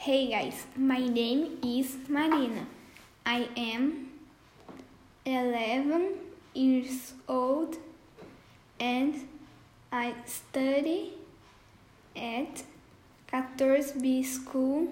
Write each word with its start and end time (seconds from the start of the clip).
Hey 0.00 0.28
guys, 0.30 0.64
my 0.76 1.00
name 1.00 1.58
is 1.60 1.96
Marina. 2.08 2.68
I 3.26 3.48
am 3.56 4.10
11 5.26 6.14
years 6.54 7.14
old 7.28 7.76
and 8.78 9.26
I 9.90 10.14
study 10.24 11.14
at 12.14 12.62
14B 13.32 14.24
school. 14.24 14.86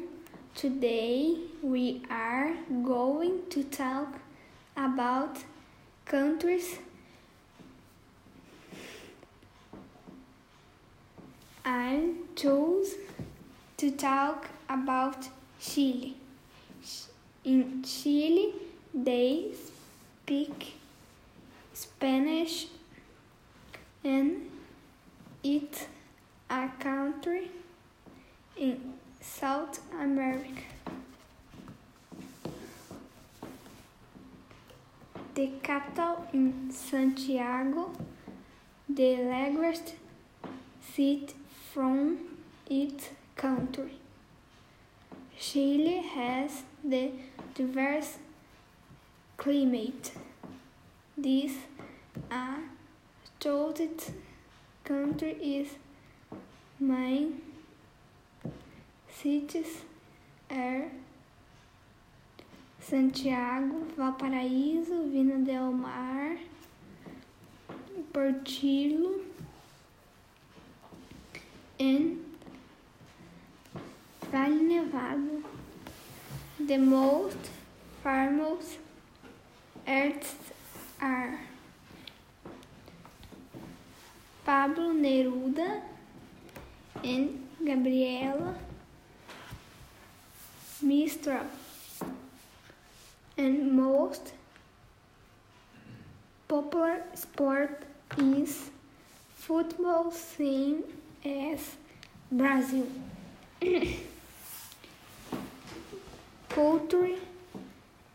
Today 0.56 1.36
we 1.62 2.02
are 2.10 2.56
going 2.82 3.48
to 3.50 3.62
talk 3.62 4.18
about 4.76 5.38
countries 6.04 6.80
I 11.64 12.10
chose 12.34 12.94
to 13.76 13.90
talk 13.92 14.48
about 14.68 15.28
Chile. 15.60 16.16
In 17.44 17.82
Chile, 17.82 18.52
they 18.92 19.52
speak 19.54 20.74
Spanish 21.72 22.66
and 24.04 24.50
it's 25.42 25.86
a 26.50 26.68
country 26.80 27.50
in 28.56 28.94
South 29.20 29.80
America. 30.00 30.62
The 35.34 35.50
capital 35.62 36.26
in 36.32 36.70
Santiago 36.70 37.92
the 38.88 39.16
largest 39.16 39.94
city 40.94 41.34
from 41.72 42.18
its 42.70 43.10
country. 43.34 44.05
Chile 45.38 45.98
has 45.98 46.62
the 46.82 47.10
diverse 47.54 48.18
climate. 49.36 50.12
This 51.16 51.52
a 52.30 52.56
chosen 53.38 53.96
country 54.84 55.32
is 55.32 55.68
main 56.80 57.42
cities 59.08 59.82
are 60.50 60.84
Santiago, 62.80 63.82
Valparaíso, 63.98 65.10
Vina 65.10 65.38
del 65.44 65.72
Mar, 65.72 66.36
Portillo, 68.12 69.20
and 71.80 72.25
The 76.60 76.78
most 76.78 77.38
famous 78.04 78.78
artists 79.86 80.52
are 81.00 81.40
Pablo 84.44 84.92
Neruda 84.92 85.80
and 87.02 87.48
Gabriela 87.64 88.54
Mistral. 90.82 91.46
And 93.36 93.72
most 93.72 94.34
popular 96.46 97.02
sport 97.14 97.82
is 98.18 98.70
football, 99.34 100.12
same 100.12 100.84
as 101.24 101.74
Brazil. 102.30 102.86
Culture 106.56 107.10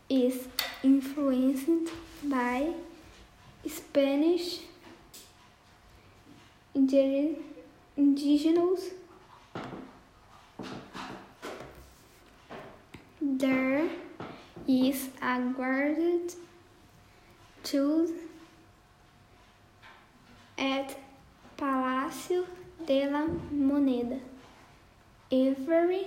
is 0.08 0.48
influenced 0.82 1.92
by 2.24 2.72
Spanish 3.64 4.62
indigenous. 6.74 7.38
There 13.20 13.88
is 14.66 15.08
a 15.22 15.40
guarded 15.56 16.34
tooth 17.62 18.10
at 20.58 20.96
Palácio 21.56 22.46
de 22.88 23.08
la 23.08 23.28
Moneda 23.54 24.18
every 25.30 26.06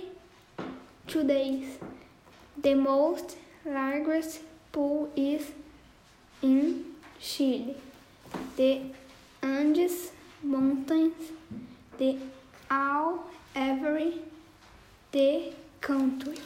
two 1.06 1.26
days. 1.26 1.78
The 2.66 2.74
most 2.74 3.36
largest 3.64 4.40
pool 4.72 5.08
is 5.14 5.52
in 6.42 6.84
Chile. 7.20 7.76
The 8.56 8.80
Andes 9.40 10.10
Mountains, 10.42 11.30
the 11.96 12.18
all 12.68 13.20
every 13.54 14.14
the 15.12 15.52
country. 15.80 16.38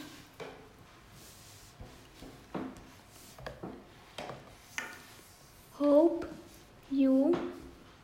Hope 5.73 6.27
you 6.91 7.35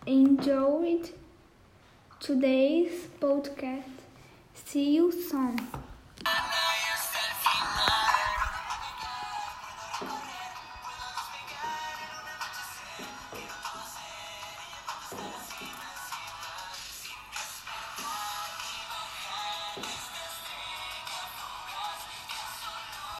enjoyed 0.07 1.11
today's 2.19 3.09
podcast. 3.21 4.01
See 4.55 4.95
you 4.95 5.11
soon. 5.11 5.59